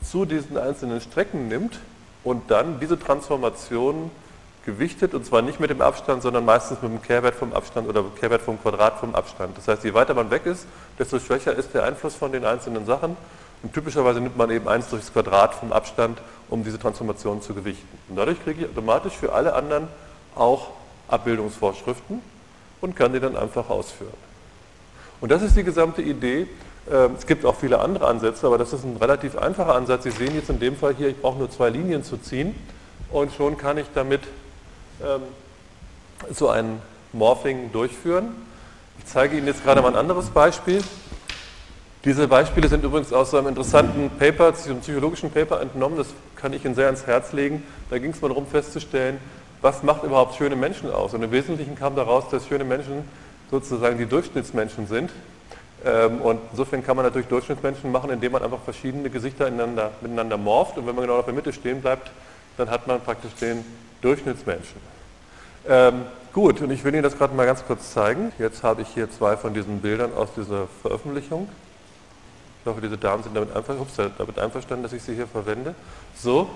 [0.04, 1.80] zu diesen einzelnen Strecken nimmt
[2.24, 4.12] und dann diese Transformation
[4.66, 8.04] gewichtet, und zwar nicht mit dem Abstand, sondern meistens mit dem Kehrwert vom Abstand oder
[8.20, 9.58] Kehrwert vom Quadrat vom Abstand.
[9.58, 12.86] Das heißt, je weiter man weg ist, desto schwächer ist der Einfluss von den einzelnen
[12.86, 13.16] Sachen.
[13.62, 16.20] Und typischerweise nimmt man eben 1 durch das Quadrat vom Abstand,
[16.50, 17.98] um diese Transformation zu gewichten.
[18.08, 19.88] Und dadurch kriege ich automatisch für alle anderen
[20.36, 20.68] auch
[21.10, 22.22] Abbildungsvorschriften
[22.82, 24.14] und kann die dann einfach ausführen.
[25.22, 26.48] Und das ist die gesamte Idee.
[26.90, 30.04] Ähm, es gibt auch viele andere Ansätze, aber das ist ein relativ einfacher Ansatz.
[30.04, 32.56] Sie sehen jetzt in dem Fall hier, ich brauche nur zwei Linien zu ziehen
[33.12, 34.22] und schon kann ich damit
[35.04, 35.22] ähm,
[36.32, 38.30] so ein Morphing durchführen.
[39.00, 40.82] Ich zeige Ihnen jetzt gerade mal ein anderes Beispiel.
[42.06, 46.08] Diese Beispiele sind übrigens aus einem interessanten Paper, einem psychologischen Paper entnommen, das
[46.38, 47.64] kann ich Ihnen sehr ans Herz legen.
[47.90, 49.18] Da ging es mal darum festzustellen,
[49.62, 51.14] was macht überhaupt schöne Menschen aus.
[51.14, 53.04] Und im Wesentlichen kam daraus, dass schöne Menschen
[53.52, 55.12] sozusagen die Durchschnittsmenschen sind.
[55.84, 60.38] Ähm, und insofern kann man natürlich Durchschnittsmenschen machen, indem man einfach verschiedene Gesichter ineinander, miteinander
[60.38, 60.78] morpht.
[60.78, 62.12] Und wenn man genau auf der Mitte stehen bleibt,
[62.56, 63.66] dann hat man praktisch den
[64.02, 64.80] Durchschnittsmenschen.
[65.68, 68.32] Ähm, gut, und ich will Ihnen das gerade mal ganz kurz zeigen.
[68.40, 71.50] Jetzt habe ich hier zwei von diesen Bildern aus dieser Veröffentlichung.
[72.62, 75.76] Ich hoffe, diese Damen sind damit, einver ups, damit einverstanden, dass ich sie hier verwende.
[76.16, 76.50] So,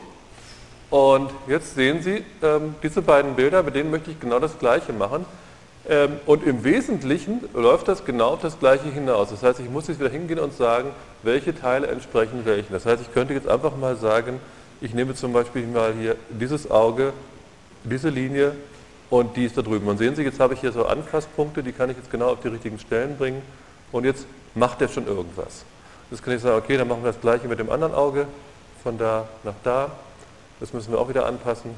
[0.94, 4.94] und jetzt sehen Sie ähm, diese beiden Bilder, mit denen möchte ich genau das Gleiche
[4.94, 5.26] machen.
[5.90, 9.32] Ähm, und im Wesentlichen läuft das genau auf das Gleiche hinaus.
[9.32, 10.92] Das heißt, ich muss jetzt wieder hingehen und sagen,
[11.24, 12.72] welche Teile entsprechen welchen.
[12.74, 14.40] Das heißt, ich könnte jetzt einfach mal sagen,
[14.82, 17.12] ich nehme zum Beispiel mal hier dieses Auge,
[17.84, 18.54] diese Linie
[19.10, 19.88] und die ist da drüben.
[19.88, 22.42] Und sehen Sie, jetzt habe ich hier so Anfasspunkte, die kann ich jetzt genau auf
[22.42, 23.42] die richtigen Stellen bringen
[23.92, 25.66] und jetzt macht er schon irgendwas.
[26.14, 28.28] Jetzt kann ich sagen, okay, dann machen wir das gleiche mit dem anderen Auge,
[28.84, 29.90] von da nach da.
[30.60, 31.72] Das müssen wir auch wieder anpassen.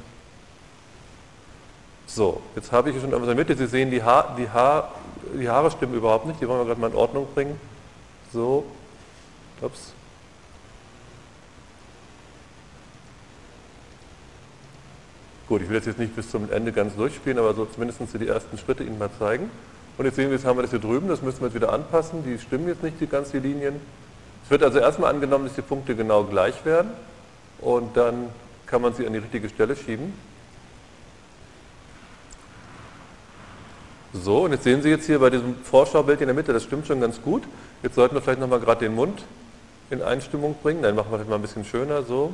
[2.06, 3.56] So, jetzt habe ich schon in der Mitte.
[3.56, 4.92] Sie sehen, die, Haar, die, Haar,
[5.32, 6.38] die Haare stimmen überhaupt nicht.
[6.38, 7.58] Die wollen wir gerade mal in Ordnung bringen.
[8.30, 8.66] So,
[9.62, 9.94] ups.
[15.48, 18.28] Gut, ich will das jetzt nicht bis zum Ende ganz durchspielen, aber so zumindest die
[18.28, 19.50] ersten Schritte Ihnen mal zeigen.
[19.96, 21.72] Und jetzt sehen wir, jetzt haben wir das hier drüben, das müssen wir jetzt wieder
[21.72, 22.22] anpassen.
[22.22, 23.80] Die stimmen jetzt nicht, die ganz die Linien.
[24.46, 26.92] Es wird also erstmal angenommen, dass die Punkte genau gleich werden
[27.60, 28.28] und dann
[28.66, 30.14] kann man sie an die richtige Stelle schieben.
[34.12, 36.86] So, und jetzt sehen Sie jetzt hier bei diesem Vorschaubild in der Mitte, das stimmt
[36.86, 37.42] schon ganz gut.
[37.82, 39.24] Jetzt sollten wir vielleicht nochmal gerade den Mund
[39.90, 40.80] in Einstimmung bringen.
[40.80, 42.32] Dann machen wir vielleicht mal ein bisschen schöner, so.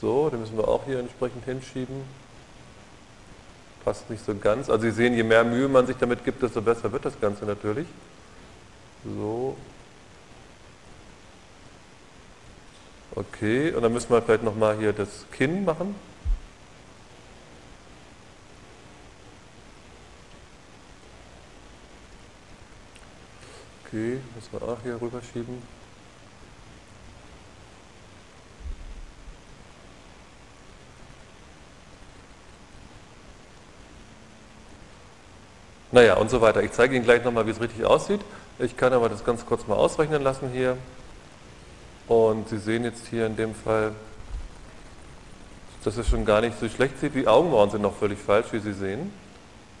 [0.00, 2.23] So, den müssen wir auch hier entsprechend hinschieben.
[3.84, 4.70] Passt nicht so ganz.
[4.70, 7.44] Also Sie sehen, je mehr Mühe man sich damit gibt, desto besser wird das Ganze
[7.44, 7.86] natürlich.
[9.04, 9.56] So.
[13.14, 15.94] Okay, und dann müssen wir vielleicht nochmal hier das Kinn machen.
[23.84, 25.62] Okay, müssen wir auch hier rüberschieben.
[35.94, 36.60] Naja, und so weiter.
[36.60, 38.20] Ich zeige Ihnen gleich nochmal, wie es richtig aussieht.
[38.58, 40.76] Ich kann aber das ganz kurz mal ausrechnen lassen hier.
[42.08, 43.92] Und Sie sehen jetzt hier in dem Fall,
[45.84, 47.14] dass es schon gar nicht so schlecht sieht.
[47.14, 49.12] Die Augenbrauen sind noch völlig falsch, wie Sie sehen.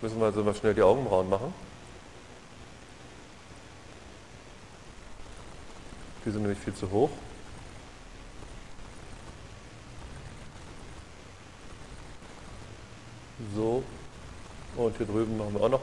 [0.02, 1.52] Müssen wir also mal schnell die Augenbrauen machen.
[6.24, 7.10] Die sind nämlich viel zu hoch.
[13.56, 13.82] So.
[14.76, 15.80] Und hier drüben machen wir auch noch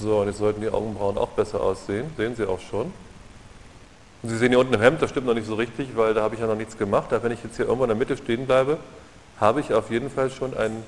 [0.00, 2.10] So, und jetzt sollten die Augenbrauen auch besser aussehen.
[2.16, 2.92] Sehen Sie auch schon.
[4.22, 6.22] Und Sie sehen hier unten im Hemd, das stimmt noch nicht so richtig, weil da
[6.22, 7.12] habe ich ja noch nichts gemacht.
[7.12, 8.78] Aber wenn ich jetzt hier irgendwo in der Mitte stehen bleibe,
[9.40, 10.84] habe ich auf jeden Fall schon ein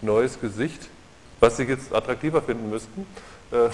[0.00, 0.88] neues Gesicht,
[1.40, 3.06] was Sie jetzt attraktiver finden müssten.
[3.52, 3.68] Äh,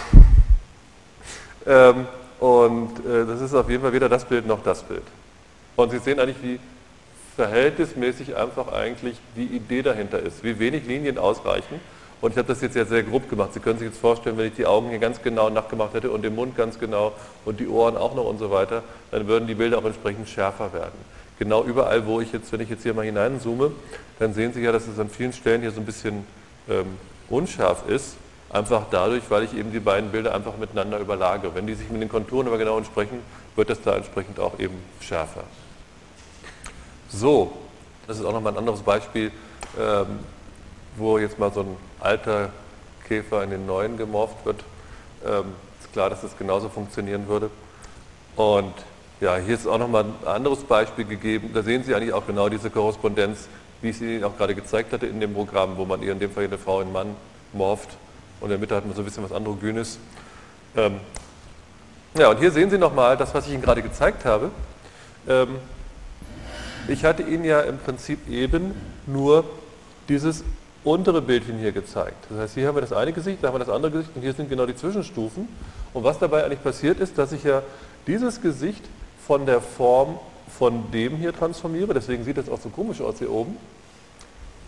[1.91, 2.07] ähm,
[2.41, 5.03] und äh, das ist auf jeden Fall weder das Bild noch das Bild.
[5.77, 6.61] Und Sie sehen eigentlich, wie
[7.37, 11.81] verhältnismäßig einfach eigentlich die Idee dahinter ist, wie wenig Linien ausreichen
[12.21, 13.55] und ich habe das jetzt ja sehr grob gemacht.
[13.55, 16.23] Sie können sich jetzt vorstellen, wenn ich die Augen hier ganz genau nachgemacht hätte und
[16.23, 17.13] den Mund ganz genau
[17.45, 20.73] und die Ohren auch noch und so weiter, dann würden die Bilder auch entsprechend schärfer
[20.73, 20.99] werden.
[21.39, 23.73] Genau überall, wo ich jetzt, wenn ich jetzt hier mal hineinzoome,
[24.19, 26.27] dann sehen Sie ja, dass es an vielen Stellen hier so ein bisschen
[26.69, 26.99] ähm,
[27.31, 28.17] unscharf ist.
[28.51, 31.55] Einfach dadurch, weil ich eben die beiden Bilder einfach miteinander überlage.
[31.55, 33.23] Wenn die sich mit den Konturen aber genau entsprechen,
[33.57, 35.45] wird das da entsprechend auch eben schärfer.
[37.09, 37.53] So,
[38.07, 39.31] das ist auch nochmal ein anderes Beispiel,
[39.81, 40.19] ähm,
[40.97, 42.51] wo jetzt mal so ein alter
[43.07, 44.65] Käfer in den neuen gemorpht wird.
[45.25, 47.51] Ähm, ist klar, dass das genauso funktionieren würde.
[48.37, 48.75] Und
[49.21, 51.51] ja, hier ist auch nochmal ein anderes Beispiel gegeben.
[51.53, 53.49] Da sehen Sie eigentlich auch genau diese Korrespondenz,
[53.83, 56.19] wie ich sie Ihnen auch gerade gezeigt hatte in dem Programm, wo man hier in
[56.19, 57.17] dem Fall eine Frau in Mann
[57.53, 57.91] morpht
[58.41, 59.99] und in der Mitte hat man so ein bisschen was Androgynes.
[60.77, 61.01] Ähm,
[62.17, 64.51] ja, und hier sehen Sie nochmal das, was ich Ihnen gerade gezeigt habe.
[65.29, 65.57] Ähm,
[66.89, 68.75] ich hatte Ihnen ja im Prinzip eben
[69.07, 69.45] nur
[70.09, 70.45] dieses
[70.85, 72.27] untere Bildchen hier gezeigt.
[72.31, 74.23] Das heißt, hier haben wir das eine Gesicht, da haben wir das andere Gesicht und
[74.23, 75.49] hier sind genau die Zwischenstufen.
[75.93, 77.63] Und was dabei eigentlich passiert ist, dass ich ja
[78.07, 78.85] dieses Gesicht
[79.27, 80.19] von der Form
[80.59, 83.57] von dem hier transformiere, deswegen sieht das auch so komisch aus hier oben.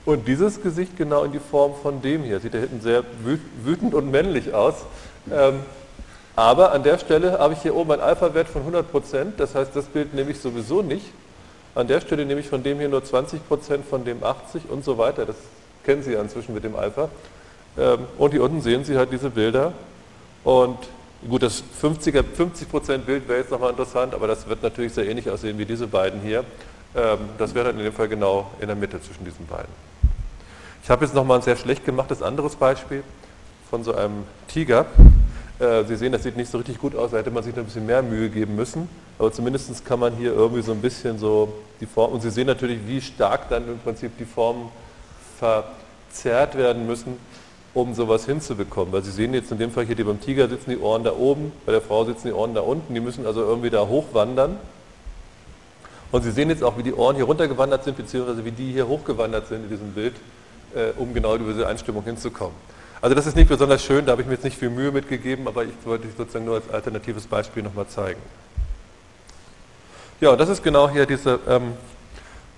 [0.05, 2.41] Und dieses Gesicht genau in die Form von dem hier.
[2.41, 3.05] Sieht da hinten sehr
[3.63, 4.75] wütend und männlich aus.
[5.31, 5.61] Ähm,
[6.35, 9.85] aber an der Stelle habe ich hier oben einen Alpha-Wert von 100%, das heißt, das
[9.85, 11.07] Bild nehme ich sowieso nicht.
[11.75, 13.39] An der Stelle nehme ich von dem hier nur 20%,
[13.89, 15.27] von dem 80% und so weiter.
[15.27, 15.37] Das
[15.85, 17.09] kennen Sie ja inzwischen mit dem Alpha.
[17.79, 19.73] Ähm, und hier unten sehen Sie halt diese Bilder.
[20.45, 20.79] Und
[21.29, 25.31] gut, das 50er, 50% Bild wäre jetzt nochmal interessant, aber das wird natürlich sehr ähnlich
[25.31, 26.45] aussehen wie diese beiden hier.
[26.95, 29.71] Ähm, das wäre dann in dem Fall genau in der Mitte zwischen diesen beiden.
[30.83, 33.03] Ich habe jetzt nochmal ein sehr schlecht gemachtes anderes Beispiel
[33.71, 34.87] von so einem Tiger.
[35.59, 37.65] Äh, Sie sehen, das sieht nicht so richtig gut aus, da hätte man sich ein
[37.65, 38.89] bisschen mehr Mühe geben müssen.
[39.19, 42.49] Aber zumindest kann man hier irgendwie so ein bisschen so die Form, und Sie sehen
[42.49, 44.71] natürlich, wie stark dann im Prinzip die Formen
[45.43, 47.17] verzerrt werden müssen,
[47.75, 48.93] um sowas hinzubekommen.
[48.93, 51.13] Weil Sie sehen jetzt in dem Fall hier, die beim Tiger sitzen die Ohren da
[51.13, 54.57] oben, bei der Frau sitzen die Ohren da unten, die müssen also irgendwie da hochwandern.
[56.13, 58.87] Und Sie sehen jetzt auch, wie die Ohren hier runtergewandert sind, beziehungsweise wie die hier
[58.87, 60.15] hochgewandert sind in diesem Bild,
[60.75, 62.55] äh, um genau diese Einstimmung hinzukommen.
[63.01, 65.49] Also das ist nicht besonders schön, da habe ich mir jetzt nicht viel Mühe mitgegeben,
[65.49, 68.21] aber ich wollte es sozusagen nur als alternatives Beispiel nochmal zeigen.
[70.21, 71.73] Ja, und das ist genau hier diese, ähm,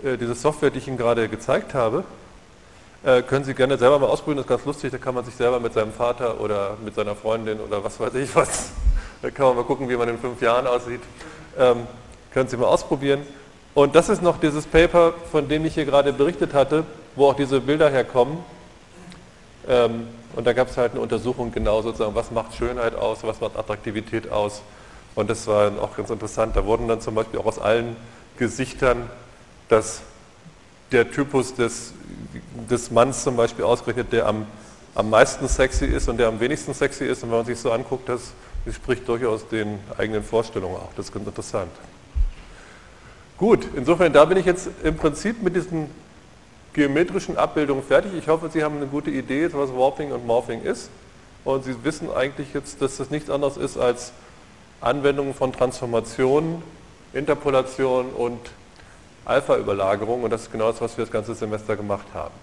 [0.03, 2.05] äh, diese Software, die ich Ihnen gerade gezeigt habe.
[3.05, 5.35] Äh, können Sie gerne selber mal ausprobieren, das ist ganz lustig, da kann man sich
[5.35, 8.71] selber mit seinem Vater oder mit seiner Freundin oder was weiß ich was,
[9.23, 11.03] da kann man mal gucken, wie man in fünf Jahren aussieht.
[11.59, 11.87] Ähm,
[12.33, 13.21] können Sie mal ausprobieren.
[13.75, 17.35] Und das ist noch dieses Paper, von dem ich hier gerade berichtet hatte, wo auch
[17.35, 18.39] diese Bilder herkommen.
[19.69, 23.39] Ähm, und da gab es halt eine Untersuchung genau sozusagen, was macht Schönheit aus, was
[23.39, 24.63] macht Attraktivität aus.
[25.15, 26.57] Und das war auch ganz interessant.
[26.57, 27.97] Da wurden dann zum Beispiel auch aus allen
[28.39, 29.11] Gesichtern
[29.69, 30.01] das,
[30.91, 31.93] der Typus des,
[32.71, 34.47] des Manns zum Beispiel ausgerechnet, der am,
[34.95, 37.23] am meisten sexy ist und der am wenigsten sexy ist.
[37.23, 38.33] Und wenn man sich so anguckt, das
[38.67, 40.93] entspricht durchaus den eigenen Vorstellungen auch.
[40.97, 41.71] Das ist ganz interessant.
[43.37, 45.91] Gut, insofern, da bin ich jetzt im Prinzip mit diesen
[46.73, 48.13] geometrischen Abbildungen fertig.
[48.17, 50.91] Ich hoffe, Sie haben eine gute Idee, was Warping und Morphing ist.
[51.45, 54.13] Und Sie wissen eigentlich jetzt, dass das nichts anderes ist als
[54.81, 56.63] Anwendungen von Transformationen,
[57.13, 58.39] Interpolation und
[59.25, 60.23] Alpha-Überlagerung.
[60.23, 62.35] Und das ist genau das, was wir das ganze Semester gemacht haben.